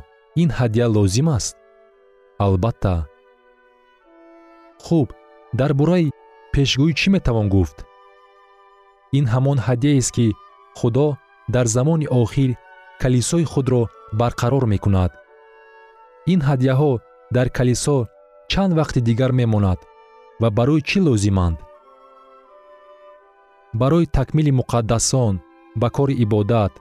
ин 0.42 0.48
ҳадя 0.58 0.87
лозим 0.96 1.28
аст? 1.37 1.54
Албатта. 2.44 2.94
Хуб 4.84 5.08
дар 5.58 5.72
бораи 5.78 6.06
пешгӯӣ 6.52 6.92
чӣ 6.98 7.08
метавон 7.14 7.48
гуфт 7.54 7.78
ин 9.18 9.24
ҳамон 9.33 9.59
ҳадияест 9.66 10.11
ки 10.16 10.27
худо 10.79 11.09
дар 11.55 11.66
замони 11.77 12.07
охир 12.22 12.50
калисои 13.03 13.44
худро 13.53 13.83
барқарор 14.20 14.64
мекунад. 14.74 15.12
ин 16.33 16.40
ҳадяҳо 16.48 16.92
дар 17.37 17.48
калисо 17.59 17.98
чанд 18.50 18.72
вақти 18.81 19.00
дигар 19.09 19.31
мемонад 19.40 19.81
ва 20.42 20.48
барои 20.59 20.83
чӣ 20.88 20.98
лозиманд? 21.07 21.59
Барои 23.81 24.07
такмили 24.18 24.53
муқаддасон 24.61 25.35
ба 25.81 25.88
кори 25.96 26.14
ибодат 26.24 26.72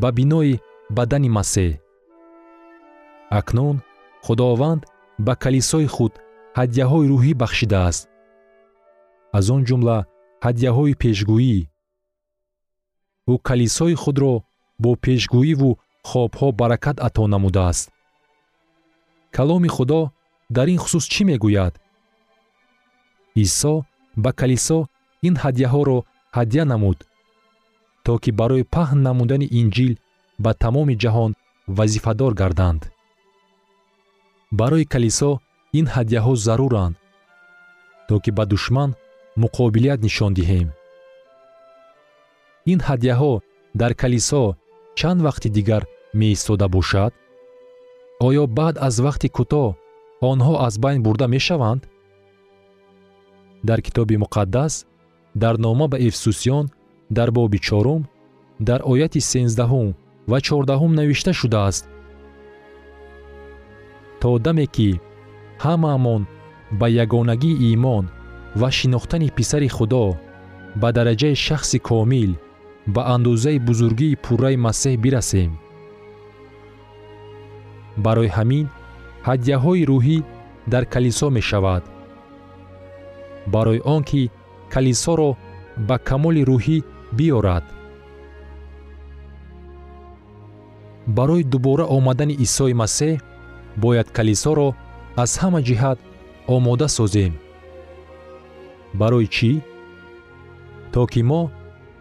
ба 0.00 0.08
бинои 0.16 0.60
бадани 0.96 1.30
масеҳ. 1.36 1.70
Акнун 3.38 3.76
худованд 4.24 4.82
ба 5.26 5.34
калисои 5.44 5.88
худ 5.94 6.12
ҳадяҳои 6.58 7.08
рӯҳӣ 7.12 7.32
бахшидааст. 7.42 8.02
Аз 9.36 9.46
он 9.54 9.62
ҷумла 9.68 9.98
ҳадяҳои 10.46 10.94
пешгӯӣ. 11.02 11.58
Ӯ 13.32 13.34
калисои 13.48 13.94
худро 14.02 14.34
бо 14.82 14.90
пешгӯиву 15.04 15.70
хобҳо 16.08 16.48
баракат 16.60 16.96
ато 17.06 17.22
намудааст. 17.34 17.86
Каломи 19.36 19.70
худо 19.76 20.00
дар 20.56 20.66
ин 20.74 20.78
хусус 20.82 21.04
чӣ 21.12 21.22
мегӯяд? 21.28 21.74
Исо 23.44 23.74
ба 24.22 24.30
калисо 24.40 24.78
ин 25.28 25.34
ҳадяҳоро 25.42 25.98
ҳадя 26.36 26.64
намуд 26.72 26.98
то 28.04 28.12
ки 28.22 28.30
барои 28.40 28.64
паҳн 28.74 28.98
намудани 29.08 29.46
инҷил 29.60 29.92
ба 30.44 30.50
тамоми 30.62 30.94
ҷаҳон 31.02 31.32
вазифадор 31.78 32.32
гарданд. 32.40 32.82
Барои 34.58 34.84
калисо 34.92 35.30
ин 35.78 35.86
ҳадяҳо 35.94 36.32
заруранд 36.46 36.94
то 38.08 38.14
ки 38.22 38.30
ба 38.38 38.44
душман 38.52 38.90
муқобилият 39.42 40.00
нишон 40.06 40.32
диҳем. 40.38 40.68
Ин 42.72 42.78
ҳадяҳо 42.88 43.32
дар 43.80 43.92
калисо 44.00 44.44
чанд 44.98 45.20
вақти 45.26 45.48
дигар 45.56 45.82
меистода 46.20 46.66
бошад? 46.76 47.12
Оё 48.26 48.44
баъд 48.58 48.74
аз 48.86 48.94
вақти 49.06 49.28
кӯтоҳ 49.36 49.68
онҳо 50.30 50.54
аз 50.66 50.74
байн 50.84 51.00
бурда 51.06 51.26
мешаванд? 51.34 51.82
Дар 53.68 53.80
китоби 53.86 54.16
муқаддас 54.24 54.74
дар 55.42 55.54
нома 55.64 55.86
ба 55.92 55.98
эфсусиён 56.08 56.64
дар 57.16 57.28
боби 57.36 57.58
чорум 57.66 58.02
дар 58.68 58.80
ояти 58.92 59.20
сенздаҳум 59.30 59.88
ва 60.30 60.38
чордаҳум 60.46 60.92
навишта 61.00 61.32
шудааст? 61.40 61.84
То 64.20 64.30
даме 64.44 64.66
ки 64.74 64.90
ҳамаамон 65.64 66.22
ба 66.80 66.86
ягонагии 67.04 67.60
имон 67.74 68.04
ва 68.60 68.68
шинохтани 68.78 69.28
писари 69.36 69.68
худо 69.76 70.04
ба 70.80 70.88
дараҷаи 70.96 71.34
шахси 71.46 71.78
комил 71.88 72.32
ба 72.94 73.02
андозаи 73.14 73.58
бузургии 73.68 74.18
пурраи 74.24 74.56
масеҳ 74.66 74.94
бирасем. 75.04 75.52
Барои 78.04 78.30
ҳамин 78.36 78.66
ҳадяҳои 79.28 79.86
рӯҳӣ 79.90 80.18
дар 80.72 80.84
калисо 80.94 81.28
мешавад. 81.38 81.82
Барои 83.54 83.80
он 83.94 84.02
ки 84.08 84.22
калисоро 84.74 85.30
ба 85.88 85.96
камоли 86.08 86.42
рӯҳӣ 86.50 86.78
биёрад. 87.16 87.64
Барои 91.16 91.44
дубора 91.52 91.84
омадани 91.96 92.34
исои 92.46 92.74
масеҳ 92.82 93.14
бояд 93.82 94.08
калисоро 94.16 94.68
аз 95.22 95.32
ҳама 95.42 95.60
ҷиҳат 95.68 95.98
омода 96.54 96.88
созем 96.98 97.32
барои 99.00 99.28
чӣ? 99.36 99.50
То 100.92 101.02
ки 101.12 101.22
мо 101.30 101.42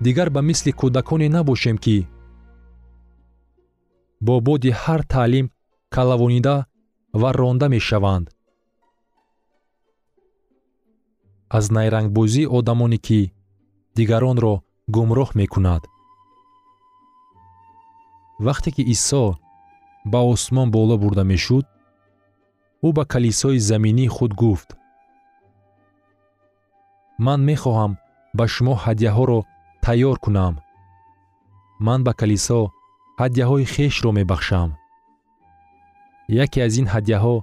дигар 0.05 0.29
ба 0.35 0.41
мисли 0.49 0.71
кӯдаконе 0.79 1.27
набошем 1.35 1.77
ки 1.85 1.97
бо 4.25 4.35
боди 4.47 4.71
ҳар 4.81 5.01
таълим 5.13 5.47
калавонида 5.95 6.55
ва 7.21 7.29
ронда 7.39 7.67
мешаванд. 7.75 8.25
Аз 11.57 11.65
найрангбозии 11.75 12.51
одамоне 12.57 12.97
ки 13.05 13.21
дигаронро 13.97 14.53
гумроҳ 14.95 15.29
мекунад. 15.41 15.83
Вақте 18.45 18.69
ки 18.75 18.83
исо 18.93 19.25
ба 20.11 20.19
осмон 20.33 20.67
боло 20.75 20.95
бурда 21.01 21.23
мешуд 21.31 21.65
ӯ 22.87 22.89
ба 22.97 23.03
калисои 23.13 23.59
заминии 23.69 24.13
худ 24.15 24.31
гуфт 24.41 24.69
ман 27.19 27.39
мехоҳам 27.49 27.91
ба 28.37 28.45
шумо 28.53 28.73
ҳадяҳоро 28.83 29.39
тайёр 29.85 30.17
кунам. 30.25 30.53
ман 31.85 31.99
ба 32.07 32.13
калисо 32.19 32.61
ҳадяҳои 33.21 33.65
хешро 33.73 34.11
мебахшам. 34.19 34.69
яке 36.43 36.59
аз 36.67 36.73
ин 36.81 36.87
ҳадяҳо 36.93 37.35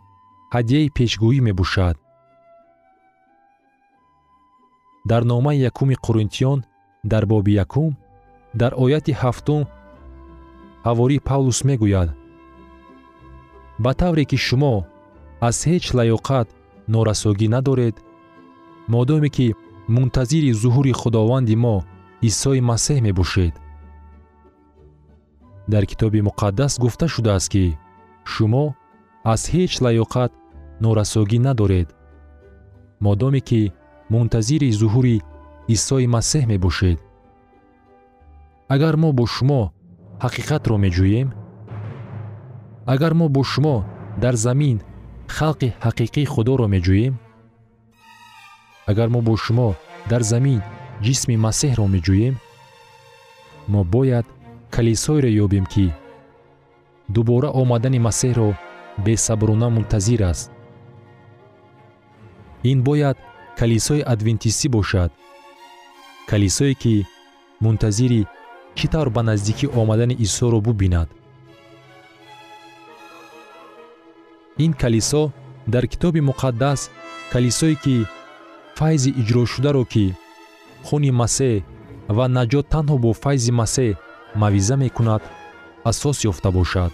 ҳадяи 0.54 0.92
пешгӯӣ 0.96 1.40
мебошад 1.48 1.96
дар 5.10 5.22
номаи 5.32 5.62
якуми 5.70 5.96
қуринтиён 6.04 6.58
дар 7.12 7.24
боби 7.32 7.52
якум 7.64 7.92
дар 8.60 8.72
ояти 8.84 9.12
ҳафтум 9.22 9.62
ҳаворӣ 10.86 11.18
павлус 11.28 11.60
мегӯяд. 11.68 12.08
Ба 13.84 13.92
тавре 14.00 14.24
ки 14.30 14.38
шумо 14.46 14.74
аз 15.48 15.56
ҳеҷ 15.68 15.84
лаёқат 15.98 16.48
норасогӣ 16.92 17.48
надоред 17.54 17.96
модоме 18.94 19.28
ки 19.36 19.46
мунтазири 19.94 20.52
зуҳури 20.62 20.92
худованди 21.00 21.56
мо 21.64 21.76
исои 22.28 22.60
масеҳ 22.70 22.98
мебошед. 23.06 23.54
Дар 25.72 25.84
китоби 25.90 26.20
муқаддас 26.28 26.72
гуфта 26.82 27.06
шудааст 27.14 27.48
ки 27.52 27.64
шумо 28.32 28.64
аз 29.32 29.42
ҳеҷ 29.52 29.72
лаёқат 29.84 30.32
норасогӣ 30.82 31.38
надоред. 31.46 31.88
Модоме 33.06 33.40
ки 33.48 33.60
мунтазири 34.12 34.70
зуҳури 34.80 35.16
исои 35.74 36.06
масеҳ 36.14 36.44
мебошед. 36.52 36.98
Агар 38.74 38.94
мо 39.02 39.08
бо 39.18 39.24
шумо 39.34 39.62
ҳақиқатро 40.24 40.76
меҷӯем 40.84 41.28
агар 42.92 43.12
мо 43.20 43.26
бо 43.34 43.42
шумо 43.52 43.76
дар 44.22 44.34
замин 44.46 44.76
халқи 45.36 45.68
ҳақиқии 45.84 46.30
худоро 46.34 46.66
меҷӯем 46.74 47.14
агар 48.90 49.08
мо 49.14 49.20
бо 49.26 49.34
шумо 49.44 49.68
дар 50.10 50.22
замин 50.32 50.60
ҷисми 51.04 51.36
масеҳро 51.46 51.86
меҷӯем 51.94 52.34
мо 53.72 53.80
бояд 53.94 54.26
калисоеро 54.74 55.30
ёбем 55.44 55.66
ки 55.72 55.86
дубора 57.14 57.48
омадани 57.60 58.00
масеҳро 58.08 58.48
бесаброна 59.04 59.68
мунтазир 59.70 60.22
аст. 60.22 60.50
Ин 62.70 62.82
бояд 62.82 63.18
калисои 63.58 64.02
адвентистӣ 64.12 64.68
бошад. 64.68 65.10
Калисое 66.30 66.74
ки 66.82 66.94
мунтазири 67.64 68.22
чӣ 68.76 68.86
тавр 68.92 69.08
ба 69.16 69.22
наздикӣ 69.22 69.66
омадани 69.80 70.14
исоро 70.26 70.60
бубинад. 70.66 71.08
Ин 74.64 74.72
калисо 74.82 75.22
дар 75.72 75.84
китоби 75.92 76.20
муқаддас 76.20 76.80
калисое 77.32 77.74
ки 77.84 77.96
файзи 78.82 79.10
иҷрошударо 79.22 79.84
ки 79.92 80.06
хуни 80.86 81.10
масеҳ 81.20 81.56
ва 82.16 82.26
наҷот 82.36 82.66
танҳо 82.74 82.96
бо 83.04 83.10
файзи 83.22 83.52
масеҳ 83.60 83.98
мавъиза 84.42 84.76
мекунад 84.84 85.22
асос 85.90 86.18
ёфта 86.30 86.50
бошад. 86.58 86.92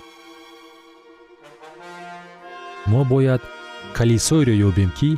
мо 2.91 3.01
бояд 3.13 3.43
калисоеро 3.97 4.55
ёбем 4.69 4.91
ки 4.99 5.11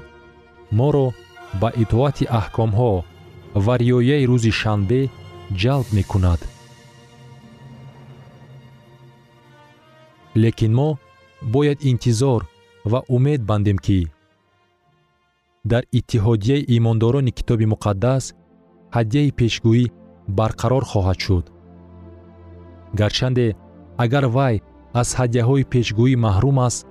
моро 0.78 1.06
ба 1.60 1.68
итоати 1.82 2.24
аҳкомҳо 2.40 2.92
ва 3.64 3.74
риояи 3.82 4.24
рӯзи 4.30 4.52
шанбе 4.60 5.00
ҷалб 5.62 5.88
мекунад. 5.98 6.40
Лекин 10.42 10.72
мо 10.78 10.88
бояд 11.54 11.78
интизор 11.90 12.40
ва 12.90 13.00
умед 13.14 13.40
бандем 13.50 13.78
ки 13.86 14.00
дар 15.64 15.82
иттиҳодияи 15.92 16.64
имондорони 16.76 17.32
китоби 17.38 17.66
муқаддас 17.72 18.24
ҳадияи 18.96 19.30
пешгӯӣ 19.38 19.84
барқарор 20.38 20.84
хоҳад 20.90 21.18
шуд. 21.24 21.44
гарчанде 22.98 23.46
агар 24.04 24.24
вай 24.36 24.54
аз 25.00 25.08
ҳадияҳои 25.18 25.68
пешгӯӣ 25.72 26.16
маҳрум 26.26 26.58
аст 26.68 26.86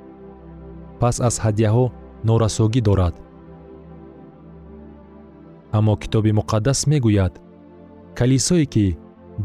пас 1.02 1.16
аз 1.28 1.36
ҳадияҳо 1.44 1.86
норасогӣ 2.28 2.82
дорад. 2.88 3.16
Аммо 5.78 5.94
китоби 6.04 6.32
муқаддас 6.40 6.80
мегӯяд 6.92 7.34
калисое 8.18 8.66
ки 8.74 8.86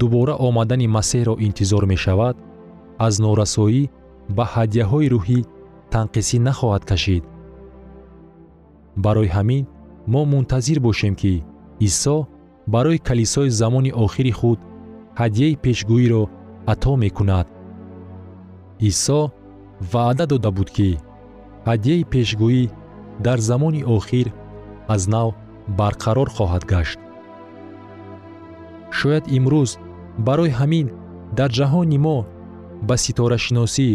дубора 0.01 0.35
омадани 0.47 0.87
масеҳро 0.97 1.35
интизор 1.47 1.83
мешавад 1.93 2.37
аз 3.07 3.15
норасоӣ 3.25 3.83
ба 4.37 4.45
ҳадияҳои 4.55 5.11
рӯҳӣ 5.15 5.41
танқисӣ 5.93 6.39
нахоҳад 6.49 6.85
кашид 6.91 7.25
барои 8.97 9.29
ҳамин 9.37 9.65
мо 10.13 10.21
мунтазир 10.33 10.79
бошем 10.81 11.15
ки 11.15 11.35
исо 11.81 12.17
барои 12.67 12.99
калисои 13.09 13.51
замони 13.61 13.93
охири 14.05 14.33
худ 14.39 14.59
ҳадияи 15.21 15.61
пешгӯиро 15.65 16.23
ато 16.73 16.93
мекунад. 17.05 17.47
Исо 18.91 19.21
ваъда 19.93 20.25
дода 20.33 20.51
буд 20.57 20.69
ки 20.77 20.91
ҳадияи 21.69 22.05
пешгӯӣ 22.13 22.63
дар 23.27 23.39
замони 23.49 23.83
охир 23.97 24.27
аз 24.95 25.03
нав 25.15 25.29
барқарор 25.79 26.29
хоҳад 26.37 26.65
гашт. 26.73 26.99
Шояд 28.99 29.25
имрӯз 29.37 29.71
барои 30.27 30.57
ҳамин 30.59 30.87
дар 31.39 31.51
ҷаҳони 31.59 31.99
мо 32.07 32.19
ба 32.89 32.97
ситорашиносӣ 33.05 33.89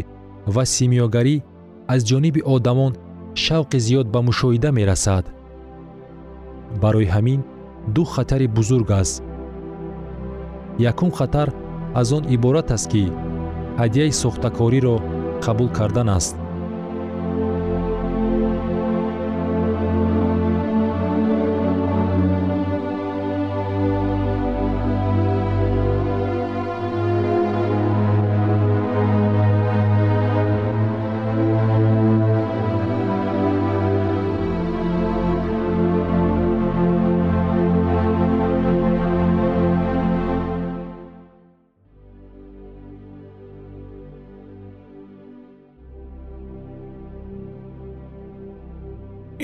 ва 0.53 0.63
симиёгарӣ 0.75 1.35
аз 1.93 2.01
ҷониби 2.09 2.41
одамон 2.55 2.93
шавқи 3.35 3.77
зиёд 3.85 4.07
ба 4.13 4.19
мушоҳида 4.27 4.71
мерасад. 4.71 5.25
Барои 6.81 7.07
ҳамин 7.15 7.41
ду 7.95 8.03
хатари 8.03 8.47
бузург 8.47 8.91
аст. 8.91 9.23
Якум 10.77 11.11
хатар 11.11 11.49
аз 11.93 12.11
он 12.11 12.23
иборат 12.35 12.71
аст 12.71 12.87
ки 12.91 13.11
ҳадияи 13.81 14.11
сохтакориро 14.21 14.95
қабул 15.45 15.69
кардан 15.77 16.09
аст 16.09 16.35